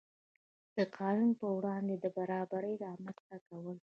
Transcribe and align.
د 0.75 0.77
قانون 0.97 1.31
په 1.41 1.47
وړاندې 1.57 1.95
د 1.99 2.05
برابرۍ 2.17 2.73
رامنځته 2.85 3.37
کول. 3.47 3.77